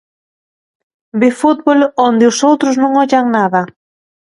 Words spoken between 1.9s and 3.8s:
onde os outros non ollan nada.